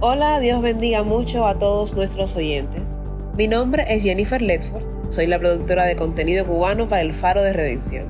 [0.00, 2.96] Hola, Dios bendiga mucho a todos nuestros oyentes.
[3.38, 7.52] Mi nombre es Jennifer Ledford, soy la productora de contenido cubano para el Faro de
[7.52, 8.08] Redención.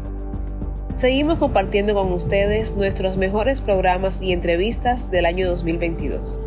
[0.94, 6.40] Seguimos compartiendo con ustedes nuestros mejores programas y entrevistas del año 2022.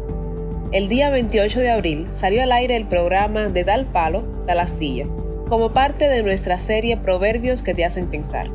[0.72, 5.06] El día 28 de abril salió al aire el programa De Tal Palo, Tal Astilla,
[5.48, 8.50] como parte de nuestra serie Proverbios que te hacen pensar.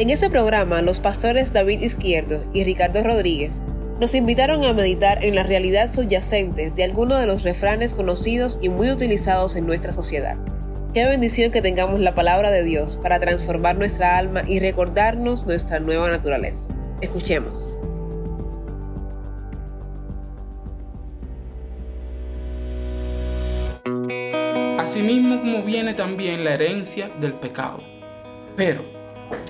[0.00, 3.60] En ese programa, los pastores David Izquierdo y Ricardo Rodríguez
[4.00, 8.68] nos invitaron a meditar en la realidad subyacente de algunos de los refranes conocidos y
[8.68, 10.36] muy utilizados en nuestra sociedad.
[10.92, 15.80] Qué bendición que tengamos la palabra de Dios para transformar nuestra alma y recordarnos nuestra
[15.80, 16.68] nueva naturaleza.
[17.00, 17.78] Escuchemos.
[24.78, 27.80] Asimismo como viene también la herencia del pecado.
[28.56, 28.84] Pero,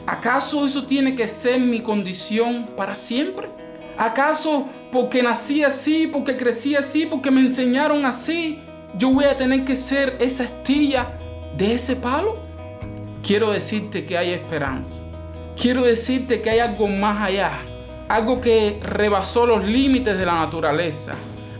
[0.06, 3.63] ¿acaso eso tiene que ser mi condición para siempre?
[3.96, 8.60] ¿Acaso porque nací así, porque crecí así, porque me enseñaron así,
[8.96, 11.18] yo voy a tener que ser esa astilla
[11.56, 12.34] de ese palo?
[13.22, 15.02] Quiero decirte que hay esperanza.
[15.60, 17.52] Quiero decirte que hay algo más allá.
[18.08, 21.12] Algo que rebasó los límites de la naturaleza.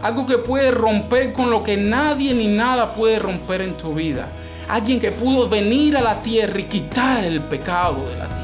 [0.03, 4.29] Algo que puede romper con lo que nadie ni nada puede romper en tu vida.
[4.69, 8.44] Alguien que pudo venir a la tierra y quitar el pecado de la tierra.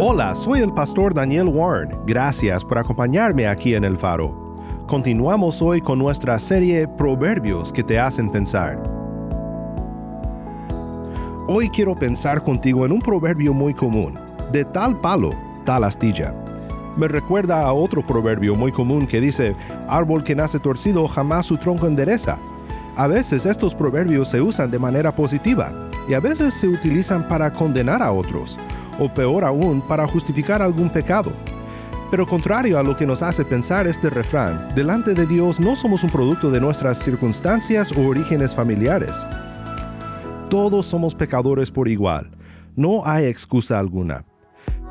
[0.00, 1.98] Hola, soy el pastor Daniel Warren.
[2.06, 4.54] Gracias por acompañarme aquí en El Faro.
[4.86, 8.80] Continuamos hoy con nuestra serie Proverbios que te hacen pensar.
[11.48, 14.16] Hoy quiero pensar contigo en un proverbio muy común,
[14.52, 15.32] de tal palo,
[15.66, 16.32] tal astilla.
[16.96, 19.56] Me recuerda a otro proverbio muy común que dice,
[19.88, 22.38] árbol que nace torcido jamás su tronco endereza.
[22.94, 25.72] A veces estos proverbios se usan de manera positiva
[26.08, 28.60] y a veces se utilizan para condenar a otros
[28.98, 31.32] o peor aún, para justificar algún pecado.
[32.10, 36.02] Pero contrario a lo que nos hace pensar este refrán, delante de Dios no somos
[36.04, 39.26] un producto de nuestras circunstancias o orígenes familiares.
[40.48, 42.30] Todos somos pecadores por igual,
[42.76, 44.24] no hay excusa alguna.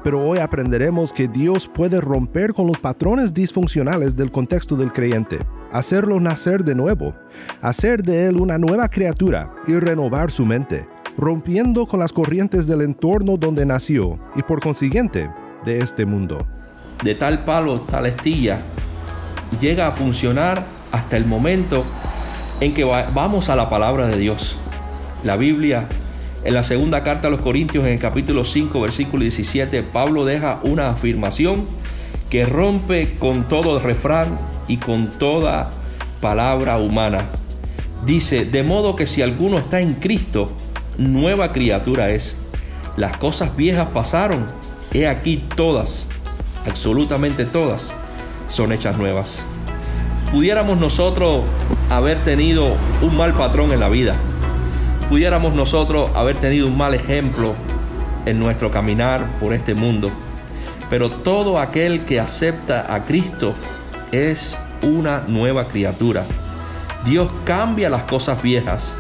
[0.04, 5.40] Pero hoy aprenderemos que Dios puede romper con los patrones disfuncionales del contexto del creyente,
[5.72, 7.16] hacerlo nacer de nuevo,
[7.62, 10.88] hacer de él una nueva criatura y renovar su mente
[11.18, 15.30] rompiendo con las corrientes del entorno donde nació y por consiguiente
[15.66, 16.46] de este mundo.
[17.04, 18.60] De tal palo, tal estilla,
[19.60, 21.84] llega a funcionar hasta el momento
[22.60, 24.58] en que vamos a la palabra de Dios.
[25.24, 25.88] La Biblia,
[26.44, 30.60] en la segunda carta a los Corintios, en el capítulo 5, versículo 17, Pablo deja
[30.64, 31.66] una afirmación
[32.30, 35.70] que rompe con todo refrán y con toda
[36.22, 37.30] palabra humana.
[38.06, 40.52] Dice, de modo que si alguno está en Cristo,
[40.98, 42.38] nueva criatura es.
[42.96, 44.46] Las cosas viejas pasaron,
[44.92, 46.08] he aquí todas,
[46.68, 47.92] absolutamente todas,
[48.50, 49.40] son hechas nuevas.
[50.32, 51.44] Pudiéramos nosotros
[51.90, 54.16] haber tenido un mal patrón en la vida,
[55.10, 57.54] pudiéramos nosotros haber tenido un mal ejemplo
[58.26, 60.12] en nuestro caminar por este mundo,
[60.90, 63.54] pero todo aquel que acepta a Cristo
[64.12, 66.24] es una nueva criatura.
[67.06, 68.94] Dios cambia las cosas viejas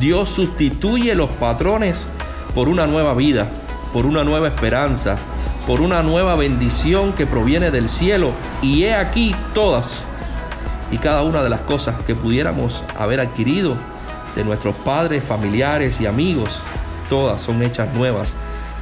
[0.00, 2.06] Dios sustituye los patrones
[2.54, 3.48] por una nueva vida,
[3.92, 5.16] por una nueva esperanza,
[5.66, 8.32] por una nueva bendición que proviene del cielo.
[8.62, 10.04] Y he aquí todas
[10.90, 13.76] y cada una de las cosas que pudiéramos haber adquirido
[14.36, 16.60] de nuestros padres, familiares y amigos,
[17.08, 18.30] todas son hechas nuevas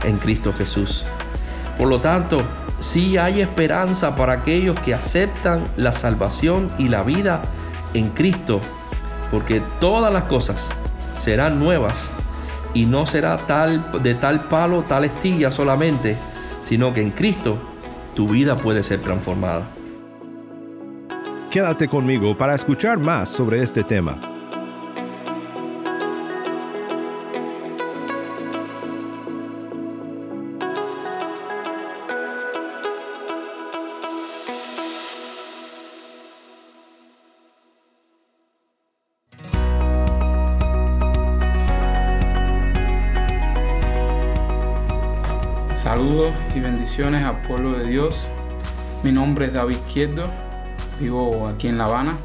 [0.04, 1.04] en Cristo Jesús.
[1.78, 2.38] Por lo tanto,
[2.80, 7.42] sí hay esperanza para aquellos que aceptan la salvación y la vida
[7.94, 8.60] en Cristo,
[9.30, 10.68] porque todas las cosas
[11.20, 11.94] serán nuevas
[12.72, 16.16] y no será tal de tal palo, tal estilla solamente,
[16.64, 17.58] sino que en Cristo
[18.14, 19.68] tu vida puede ser transformada.
[21.50, 24.29] Quédate conmigo para escuchar más sobre este tema.
[45.82, 48.28] Saludos y bendiciones al pueblo de Dios.
[49.02, 50.24] Mi nombre es David Izquierdo,
[51.00, 52.18] vivo aquí en La Habana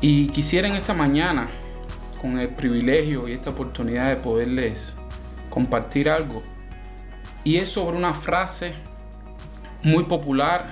[0.00, 1.48] y quisiera en esta mañana,
[2.20, 4.94] con el privilegio y esta oportunidad de poderles
[5.50, 6.40] compartir algo,
[7.42, 8.74] y es sobre una frase
[9.82, 10.70] muy popular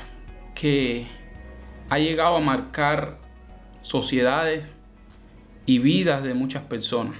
[0.55, 1.09] que
[1.89, 3.19] ha llegado a marcar
[3.81, 4.65] sociedades
[5.67, 7.17] y vidas de muchas personas.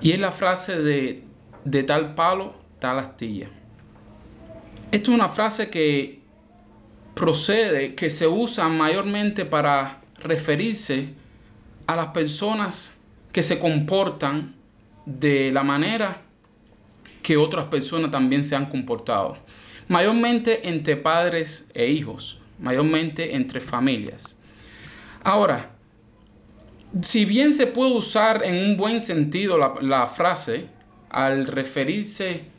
[0.00, 1.24] Y es la frase de,
[1.64, 3.48] de tal palo, tal astilla.
[4.94, 6.20] Esto es una frase que
[7.16, 11.08] procede, que se usa mayormente para referirse
[11.88, 12.96] a las personas
[13.32, 14.54] que se comportan
[15.04, 16.22] de la manera
[17.24, 19.36] que otras personas también se han comportado.
[19.88, 24.36] Mayormente entre padres e hijos, mayormente entre familias.
[25.24, 25.72] Ahora,
[27.02, 30.68] si bien se puede usar en un buen sentido la, la frase
[31.10, 32.53] al referirse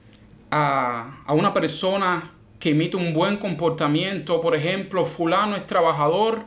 [0.52, 6.46] a, a una persona que imita un buen comportamiento, por ejemplo, fulano es trabajador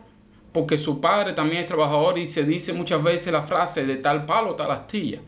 [0.53, 4.25] porque su padre también es trabajador y se dice muchas veces la frase de tal
[4.27, 5.21] palo, tal astilla.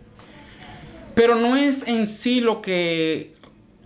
[1.15, 3.35] Pero no es en sí lo que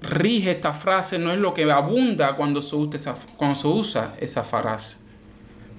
[0.01, 4.45] rige esta frase, no es lo que abunda cuando se esa, cuando se usa esa
[4.45, 4.99] frase.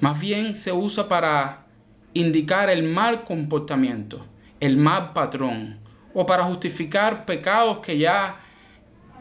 [0.02, 1.66] Más bien se usa para
[2.14, 4.26] indicar el mal comportamiento,
[4.60, 5.80] el mal patrón,
[6.14, 8.38] o para justificar pecados que ya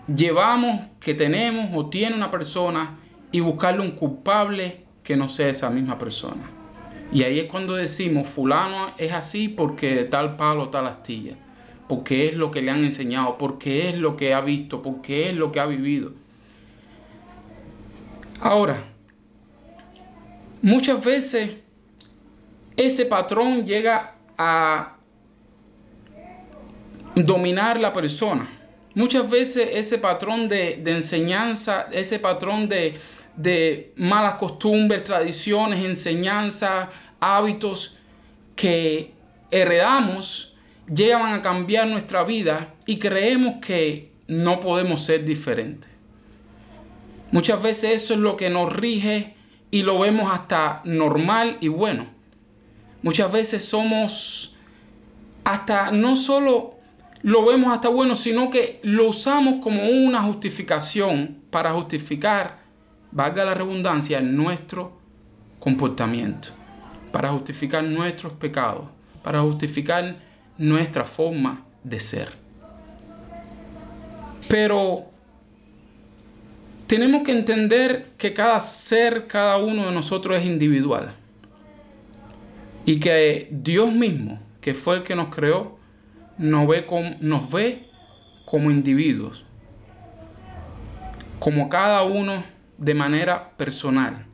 [0.07, 2.99] llevamos, que tenemos o tiene una persona
[3.33, 6.51] y buscarle un culpable que no sea esa misma persona.
[7.13, 11.37] Y ahí es cuando decimos, fulano es así porque tal palo, tal astilla,
[11.89, 15.37] porque es lo que le han enseñado, porque es lo que ha visto, porque es
[15.37, 16.13] lo que ha vivido.
[18.41, 18.85] Ahora,
[20.61, 21.57] muchas veces
[22.77, 24.97] ese patrón llega a
[27.15, 28.49] dominar la persona.
[28.95, 32.97] Muchas veces ese patrón de, de enseñanza, ese patrón de,
[33.37, 36.89] de, malas costumbres, tradiciones, enseñanzas,
[37.19, 37.97] hábitos
[38.55, 39.13] que
[39.51, 40.55] heredamos,
[40.93, 45.91] llegan a cambiar nuestra vida y creemos que no podemos ser diferentes.
[47.33, 49.35] Muchas veces eso es lo que nos rige
[49.73, 52.07] y lo vemos hasta normal y bueno.
[53.03, 54.55] Muchas veces somos
[55.43, 56.74] hasta no solo
[57.25, 62.59] lo vemos hasta bueno, sino que lo usamos como una justificación para justificar,
[63.13, 64.93] valga la redundancia, nuestro
[65.59, 66.51] comportamiento,
[67.13, 68.89] para justificar nuestros pecados,
[69.23, 70.17] para justificar
[70.59, 72.29] nuestra forma de ser.
[74.47, 75.07] Pero
[76.87, 81.15] tenemos que entender que cada ser, cada uno de nosotros es individual.
[82.85, 85.83] Y que Dios mismo, que fue el que nos creó,
[86.39, 87.89] nos ve como, nos ve
[88.45, 89.45] como individuos.
[91.39, 92.45] Como cada uno
[92.79, 94.27] de manera personal.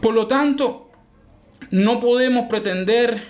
[0.00, 0.90] Por lo tanto,
[1.70, 3.22] no podemos pretender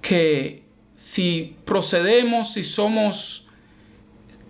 [0.00, 0.64] que
[0.94, 3.46] si procedemos, si somos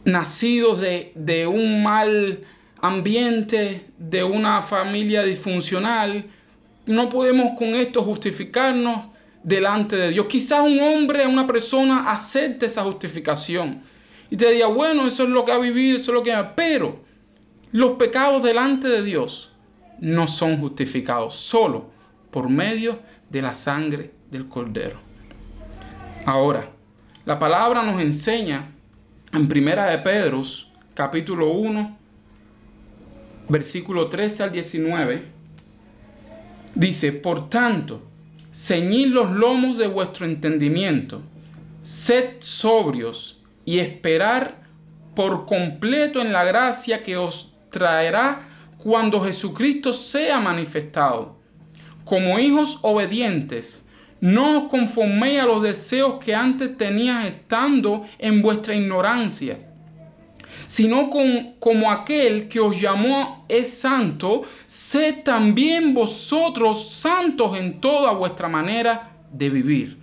[0.05, 2.45] nacidos de, de, un mal
[2.81, 6.27] ambiente, de una familia disfuncional,
[6.87, 9.09] no podemos con esto justificarnos
[9.47, 10.27] delante de Dios.
[10.27, 13.81] Quizás un hombre, una persona acepte esa justificación
[14.29, 16.57] y te diga, bueno, eso es lo que ha vivido, eso es lo que ha...
[16.57, 17.05] Pero
[17.71, 19.53] los pecados delante de Dios
[20.01, 21.91] no son justificados solo
[22.33, 22.99] por medio
[23.31, 24.99] de la sangre del Cordero.
[26.25, 26.69] Ahora,
[27.25, 28.73] la palabra nos enseña
[29.33, 30.43] en Primera de Pedro,
[30.93, 31.99] capítulo 1,
[33.49, 35.23] versículo 13 al 19,
[36.75, 38.03] dice, por tanto,
[38.57, 41.21] ceñid los lomos de vuestro entendimiento,
[41.83, 44.63] sed sobrios y esperar
[45.15, 48.41] por completo en la gracia que os traerá
[48.79, 51.37] cuando Jesucristo sea manifestado.
[52.07, 53.87] Como hijos obedientes,
[54.23, 59.59] no os conforméis a los deseos que antes tenías estando en vuestra ignorancia,
[60.67, 68.13] sino con, como aquel que os llamó es santo, sed también vosotros santos en toda
[68.13, 69.97] vuestra manera de vivir.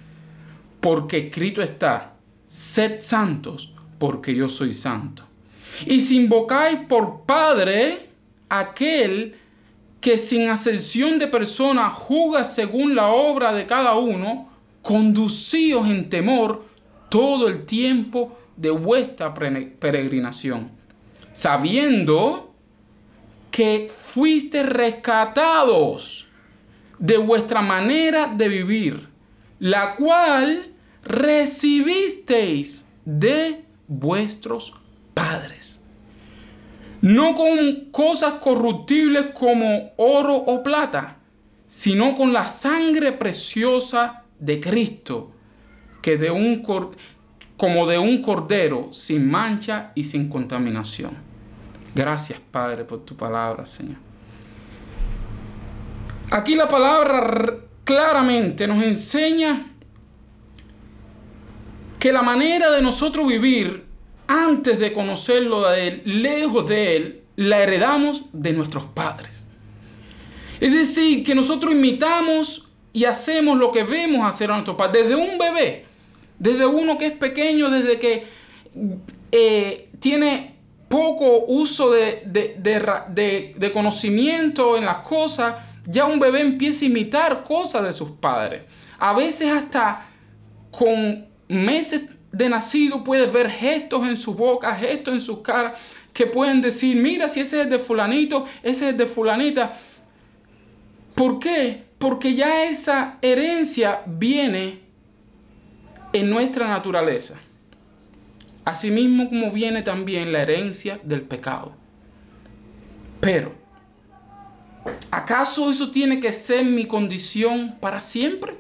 [0.79, 2.13] Porque escrito está,
[2.48, 5.24] sed santos, porque yo soy santo.
[5.86, 8.10] Y si invocáis por Padre
[8.50, 9.36] aquel
[10.00, 14.50] que sin ascensión de persona juzga según la obra de cada uno,
[14.82, 16.65] conducíos en temor
[17.10, 20.72] todo el tiempo de vuestra peregrinación,
[21.33, 22.53] sabiendo
[23.51, 26.27] que fuiste rescatados
[27.00, 29.10] de vuestra manera de vivir,
[29.60, 34.74] la cual recibisteis de vuestros
[35.13, 35.81] padres.
[37.01, 41.17] No con cosas corruptibles como oro o plata,
[41.67, 45.31] sino con la sangre preciosa de Cristo,
[46.01, 46.63] que de un
[47.57, 51.17] como de un cordero sin mancha y sin contaminación.
[51.95, 53.98] Gracias, Padre, por tu palabra, Señor.
[56.31, 59.67] Aquí la palabra claramente nos enseña
[62.00, 63.86] que la manera de nosotros vivir
[64.27, 69.48] antes de conocerlo de Él, lejos de Él, la heredamos de nuestros padres.
[70.60, 75.07] Es decir, que nosotros imitamos y hacemos lo que vemos hacer a nuestros padres.
[75.07, 75.86] Desde un bebé,
[76.43, 78.25] desde uno que es pequeño, desde que
[79.31, 80.55] eh, tiene
[80.89, 85.55] poco uso de, de conocimiento en las cosas,
[85.88, 88.63] ya un bebé empieza a imitar cosas de sus padres.
[89.00, 90.05] A veces hasta
[90.69, 95.73] con meses de nacido puedes ver gestos en su boca, gestos en su cara,
[96.12, 99.79] que pueden decir, mira si ese es de fulanito, ese es de fulanita.
[101.15, 101.85] ¿Por qué?
[101.97, 104.82] Porque ya esa herencia viene
[106.13, 107.36] en nuestra naturaleza.
[108.63, 111.74] Asimismo como viene también la herencia del pecado.
[113.20, 113.53] Pero,
[115.12, 118.55] ¿acaso eso tiene que ser mi condición para siempre?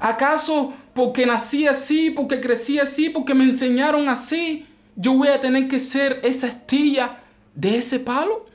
[0.00, 4.66] ¿Acaso porque nací así, porque crecí así, porque me enseñaron así,
[4.96, 7.20] yo voy a tener que ser esa estilla
[7.54, 8.46] de ese palo?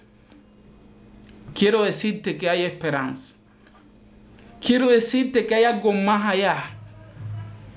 [1.53, 3.35] Quiero decirte que hay esperanza.
[4.59, 6.76] Quiero decirte que hay algo más allá.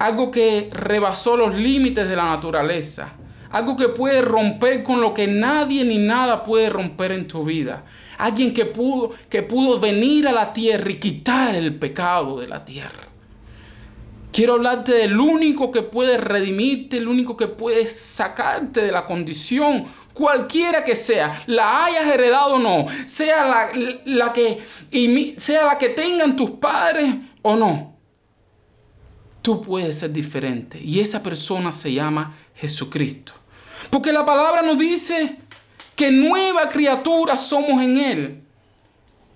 [0.01, 3.13] Algo que rebasó los límites de la naturaleza.
[3.51, 7.85] Algo que puede romper con lo que nadie ni nada puede romper en tu vida.
[8.17, 12.65] Alguien que pudo, que pudo venir a la tierra y quitar el pecado de la
[12.65, 13.09] tierra.
[14.33, 19.85] Quiero hablarte del único que puede redimirte, el único que puede sacarte de la condición,
[20.15, 23.69] cualquiera que sea, la hayas heredado o no, sea la,
[24.07, 24.61] la que,
[25.37, 27.90] sea la que tengan tus padres o no.
[29.43, 33.33] Tú puedes ser diferente y esa persona se llama Jesucristo.
[33.89, 35.39] Porque la palabra nos dice
[35.97, 38.43] que nueva criatura somos en Él.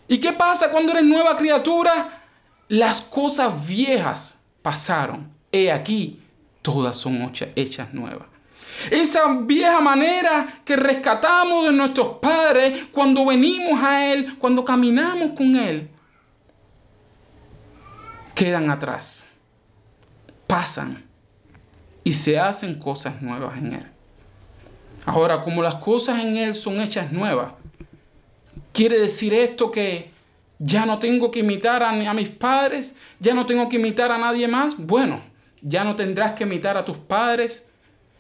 [0.07, 2.23] ¿Y qué pasa cuando eres nueva criatura?
[2.69, 5.31] Las cosas viejas pasaron.
[5.51, 6.21] He aquí,
[6.63, 8.29] todas son hechas nuevas.
[8.91, 15.57] Esa vieja manera que rescatamos de nuestros padres cuando venimos a Él, cuando caminamos con
[15.57, 15.89] Él,
[18.35, 19.29] quedan atrás,
[20.47, 21.05] pasan
[22.03, 23.87] y se hacen cosas nuevas en Él.
[25.07, 27.53] Ahora, como las cosas en Él son hechas nuevas,
[28.73, 30.11] quiere decir esto que
[30.59, 34.49] ya no tengo que imitar a, mis padres, ya no tengo que imitar a nadie
[34.49, 34.77] más.
[34.77, 35.23] Bueno,
[35.61, 37.69] ya no tendrás que imitar a tus padres,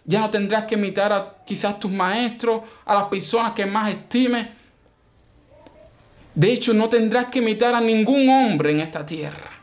[0.04, 4.48] ya no tendrás que imitar a quizás tus maestros, a las personas que más estimes.
[6.34, 9.53] De hecho, no tendrás que imitar a ningún hombre en esta tierra.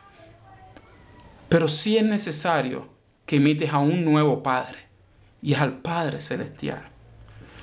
[1.52, 2.88] Pero sí es necesario
[3.26, 4.88] que imites a un nuevo Padre,
[5.42, 6.88] y es al Padre Celestial.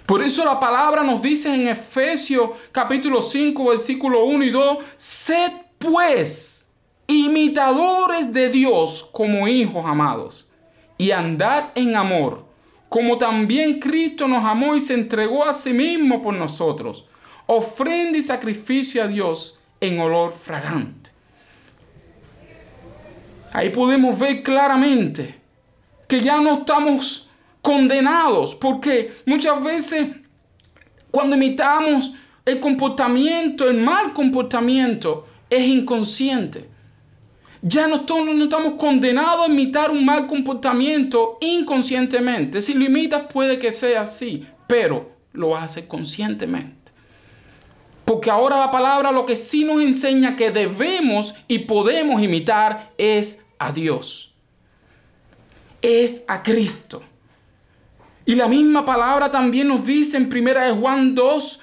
[0.05, 5.51] Por eso la palabra nos dice en Efesios capítulo 5, versículo 1 y 2, sed
[5.79, 6.69] pues
[7.08, 10.53] imitadores de Dios como hijos amados
[11.00, 12.46] y andad en amor,
[12.89, 17.05] como también Cristo nos amó y se entregó a sí mismo por nosotros,
[17.48, 20.99] ofrenda y sacrificio a Dios en olor fragante.
[23.51, 25.36] Ahí podemos ver claramente
[26.08, 27.29] que ya no estamos
[27.62, 30.08] condenados, porque muchas veces
[31.12, 32.13] cuando imitamos
[32.46, 36.70] el comportamiento, el mal comportamiento, es inconsciente.
[37.62, 42.62] Ya no estamos, condenados a imitar un mal comportamiento inconscientemente.
[42.62, 46.78] Si lo imitas puede que sea así, pero lo haces conscientemente.
[48.10, 53.46] Porque ahora la palabra lo que sí nos enseña que debemos y podemos imitar es
[53.60, 54.34] a Dios.
[55.84, 57.04] Es a Cristo.
[58.25, 61.60] Y la misma palabra también nos dice en 1 de Juan 2,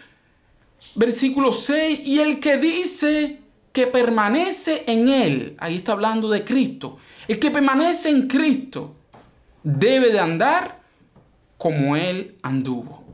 [0.94, 3.40] versículo 6, y el que dice
[3.72, 8.94] que permanece en él, ahí está hablando de Cristo, el que permanece en Cristo
[9.64, 10.78] debe de andar
[11.58, 13.05] como él anduvo.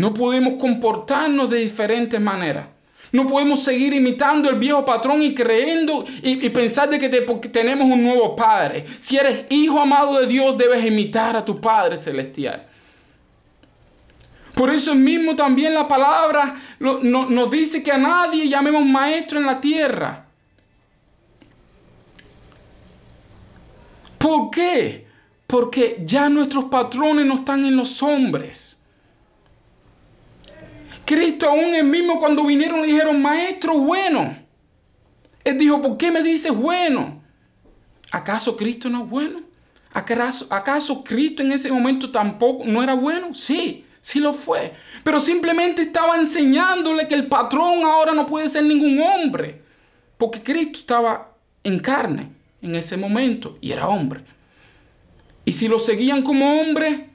[0.00, 2.68] No podemos comportarnos de diferentes maneras.
[3.12, 7.10] No podemos seguir imitando el viejo patrón y creyendo y, pensar de que
[7.50, 8.86] tenemos un nuevo Padre.
[8.98, 12.66] Si eres hijo amado de Dios, debes imitar a tu Padre celestial.
[14.54, 19.60] Por eso mismo también la palabra nos dice que a nadie llamemos maestro en la
[19.60, 20.24] tierra.
[24.16, 25.06] ¿Por qué?
[25.46, 28.79] Porque ya nuestros patrones no están en los hombres.
[31.10, 34.38] Cristo aún el mismo cuando vinieron le dijeron, maestro bueno.
[35.42, 37.20] Él dijo, ¿por qué me dices bueno?
[38.12, 39.40] ¿Acaso Cristo no es bueno?
[39.92, 43.34] ¿Acaso, ¿Acaso Cristo en ese momento tampoco no era bueno?
[43.34, 44.72] Sí, sí lo fue.
[45.02, 49.62] Pero simplemente estaba enseñándole que el patrón ahora no puede ser ningún hombre.
[50.16, 52.28] Porque Cristo estaba en carne
[52.62, 54.22] en ese momento y era hombre.
[55.44, 57.10] Y si lo seguían como hombre,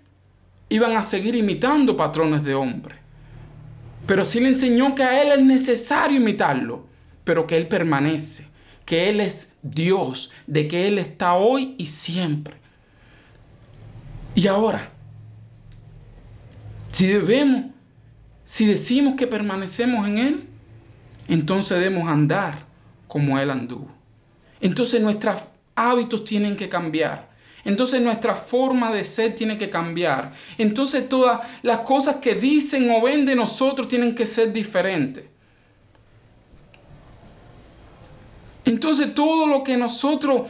[0.68, 3.05] iban a seguir imitando patrones de hombre.
[4.06, 6.86] Pero sí le enseñó que a él es necesario imitarlo,
[7.24, 8.48] pero que él permanece,
[8.86, 12.56] que él es Dios, de que él está hoy y siempre.
[14.36, 14.92] Y ahora,
[16.92, 17.72] si debemos,
[18.44, 20.48] si decimos que permanecemos en él,
[21.28, 22.66] entonces debemos andar
[23.08, 23.90] como él anduvo.
[24.62, 25.38] Entonces nuestros
[25.74, 27.35] hábitos tienen que cambiar.
[27.65, 30.34] Entonces nuestra forma de ser tiene que cambiar.
[30.57, 35.25] Entonces todas las cosas que dicen o ven de nosotros tienen que ser diferentes.
[38.63, 40.43] Entonces todo lo que nosotros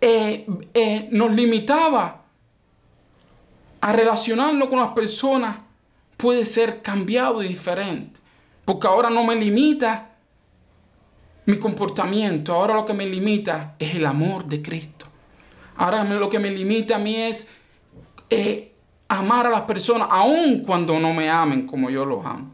[0.00, 0.44] eh,
[0.74, 2.24] eh, nos limitaba
[3.80, 5.56] a relacionarnos con las personas
[6.16, 8.18] puede ser cambiado y diferente.
[8.64, 10.16] Porque ahora no me limita
[11.46, 14.97] mi comportamiento, ahora lo que me limita es el amor de Cristo.
[15.78, 17.48] Ahora lo que me limita a mí es
[18.28, 18.72] eh,
[19.06, 22.52] amar a las personas, aun cuando no me amen como yo los amo.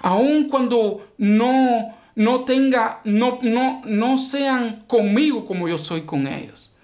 [0.00, 6.74] Aun cuando no, no tenga, no, no, no sean conmigo como yo soy con ellos.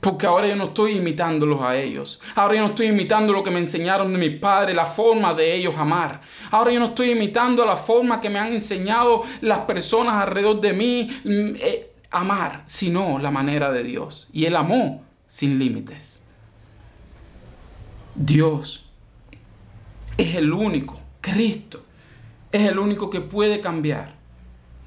[0.00, 2.20] Porque ahora yo no estoy imitándolos a ellos.
[2.34, 5.54] Ahora yo no estoy imitando lo que me enseñaron de mis padres, la forma de
[5.54, 6.22] ellos amar.
[6.50, 10.72] Ahora yo no estoy imitando la forma que me han enseñado las personas alrededor de
[10.72, 14.28] mí mm, eh, amar, sino la manera de Dios.
[14.32, 16.22] Y Él amó sin límites.
[18.14, 18.84] Dios
[20.18, 21.82] es el único, Cristo
[22.52, 24.14] es el único que puede cambiar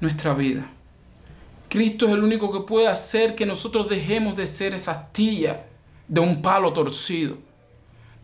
[0.00, 0.70] nuestra vida.
[1.68, 5.66] Cristo es el único que puede hacer que nosotros dejemos de ser esa astilla
[6.06, 7.38] de un palo torcido,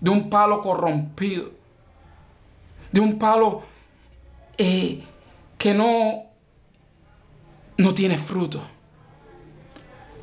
[0.01, 1.51] de un palo corrompido,
[2.93, 3.62] de un palo
[4.57, 5.03] eh,
[5.59, 6.23] que no,
[7.77, 8.62] no tiene fruto.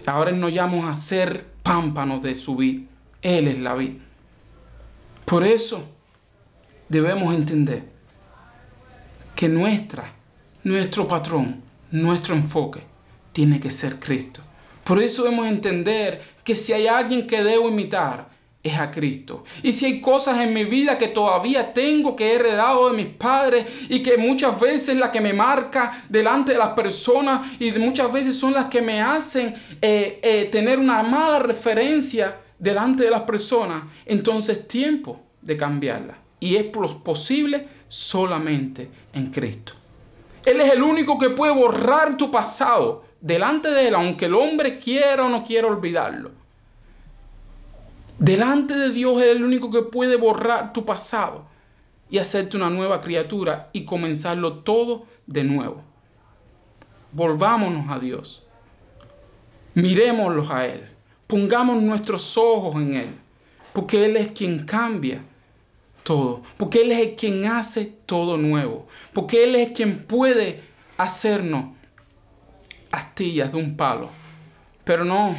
[0.06, 2.88] Ahora nos llamamos a ser pámpanos de su vida.
[3.22, 4.00] Él es la vida.
[5.26, 5.88] Por eso
[6.88, 7.84] debemos entender
[9.36, 10.14] que nuestra,
[10.64, 12.82] nuestro patrón, nuestro enfoque
[13.32, 14.42] tiene que ser Cristo.
[14.84, 18.30] Por eso debemos entender que si hay alguien que debo imitar,
[18.62, 19.44] es a Cristo.
[19.64, 23.14] Y si hay cosas en mi vida que todavía tengo, que he heredado de mis
[23.14, 28.12] padres y que muchas veces la que me marca delante de las personas y muchas
[28.12, 33.22] veces son las que me hacen eh, eh, tener una mala referencia delante de las
[33.22, 36.18] personas, entonces es tiempo de cambiarla.
[36.42, 39.74] Y es posible solamente en Cristo.
[40.46, 44.80] Él es el único que puede borrar tu pasado delante de Él, aunque el hombre
[44.80, 46.39] quiera o no quiera olvidarlo.
[48.20, 51.46] Delante de Dios es el único que puede borrar tu pasado
[52.10, 55.84] y hacerte una nueva criatura y comenzarlo todo de nuevo.
[57.12, 58.46] Volvámonos a Dios.
[59.74, 60.90] Miremoslos a Él.
[61.28, 63.16] Pongamos nuestros ojos en Él.
[63.74, 65.24] Porque Él es quien cambia
[66.04, 66.42] todo.
[66.58, 68.88] Porque Él es quien hace todo nuevo.
[69.14, 70.62] Porque Él es quien puede
[70.98, 71.80] hacernos
[72.92, 74.10] astillas de un palo,
[74.84, 75.36] pero no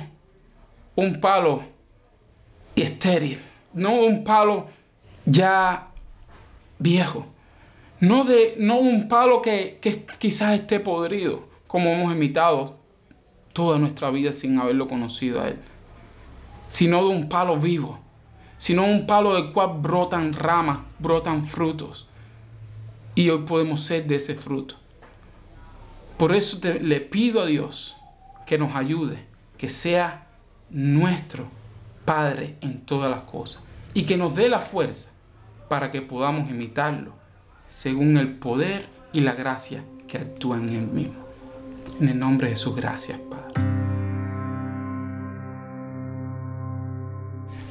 [0.96, 1.64] un palo
[2.82, 3.38] estéril,
[3.74, 4.66] no un palo
[5.26, 5.88] ya
[6.78, 7.26] viejo,
[8.00, 12.78] no, de, no un palo que, que quizás esté podrido, como hemos imitado
[13.52, 15.58] toda nuestra vida sin haberlo conocido a Él,
[16.68, 18.00] sino de un palo vivo,
[18.56, 22.06] sino un palo del cual brotan ramas, brotan frutos.
[23.14, 24.76] Y hoy podemos ser de ese fruto.
[26.16, 27.96] Por eso le pido a Dios
[28.46, 29.24] que nos ayude,
[29.56, 30.26] que sea
[30.70, 31.48] nuestro
[32.10, 33.62] Padre en todas las cosas
[33.94, 35.12] y que nos dé la fuerza
[35.68, 37.12] para que podamos imitarlo
[37.68, 41.24] según el poder y la gracia que actúan en Él mismo.
[42.00, 43.64] En el nombre de Jesús, gracias, Padre.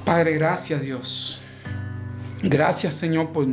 [0.05, 1.41] Padre, gracias Dios.
[2.41, 3.45] Gracias Señor por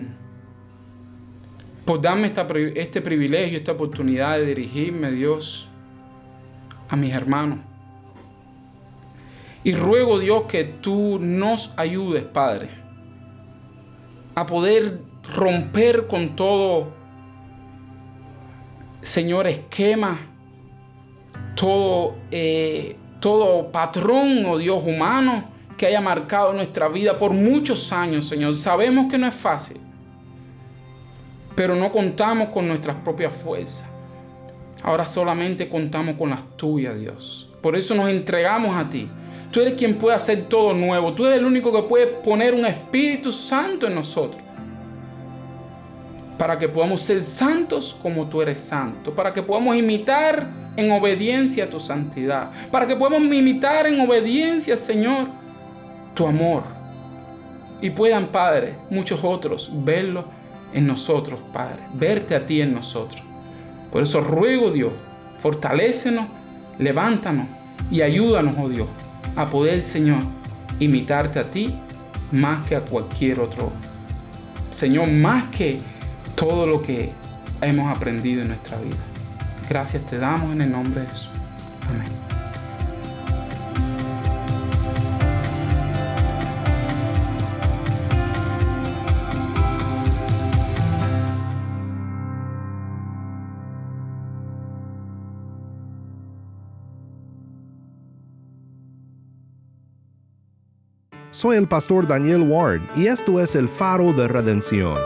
[1.85, 2.33] por darme
[2.77, 5.67] este privilegio, esta oportunidad de dirigirme, Dios,
[6.89, 7.59] a mis hermanos.
[9.67, 12.69] Y ruego, Dios, que tú nos ayudes, Padre,
[14.37, 15.01] a poder
[15.35, 16.93] romper con todo,
[19.03, 20.19] Señor, esquema,
[21.57, 28.29] todo, eh, todo patrón, oh Dios, humano que haya marcado nuestra vida por muchos años,
[28.29, 28.55] Señor.
[28.55, 29.81] Sabemos que no es fácil,
[31.57, 33.91] pero no contamos con nuestras propias fuerzas.
[34.85, 37.51] Ahora solamente contamos con las tuyas, Dios.
[37.61, 39.09] Por eso nos entregamos a ti.
[39.57, 41.15] Tú eres quien puede hacer todo nuevo.
[41.15, 44.43] Tú eres el único que puede poner un Espíritu Santo en nosotros.
[46.37, 49.15] Para que podamos ser santos como tú eres santo.
[49.15, 52.51] Para que podamos imitar en obediencia a tu santidad.
[52.71, 55.29] Para que podamos imitar en obediencia, Señor,
[56.13, 56.65] tu amor.
[57.81, 60.27] Y puedan, Padre, muchos otros verlo
[60.75, 61.83] en nosotros, Padre.
[61.95, 63.23] Verte a ti en nosotros.
[63.91, 64.93] Por eso ruego, Dios,
[65.39, 66.27] fortalécenos,
[66.79, 67.47] levántanos
[67.91, 68.89] y ayúdanos, oh Dios,
[69.35, 70.23] a poder, Señor,
[70.79, 71.75] imitarte a ti
[72.33, 73.73] más que a cualquier otro.
[74.71, 75.81] Señor, más que
[76.35, 77.13] todo lo que
[77.61, 78.97] hemos aprendido en nuestra vida.
[79.69, 81.31] Gracias te damos en el nombre de Jesús.
[81.89, 82.26] Amén.
[101.37, 104.97] Soy el pastor Daniel Warren y esto es el faro de redención.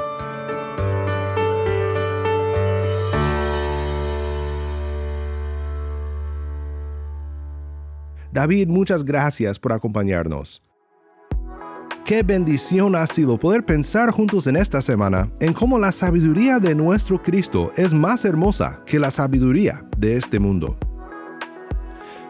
[8.30, 10.62] David, muchas gracias por acompañarnos.
[12.04, 16.76] Qué bendición ha sido poder pensar juntos en esta semana en cómo la sabiduría de
[16.76, 20.78] nuestro Cristo es más hermosa que la sabiduría de este mundo.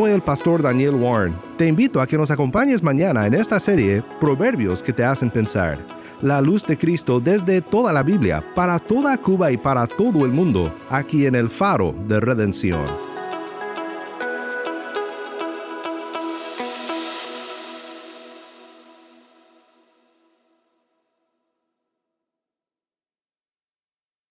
[0.00, 1.36] Soy el pastor Daniel Warren.
[1.58, 5.78] Te invito a que nos acompañes mañana en esta serie Proverbios que te hacen pensar.
[6.22, 10.32] La luz de Cristo desde toda la Biblia, para toda Cuba y para todo el
[10.32, 13.09] mundo, aquí en el faro de redención.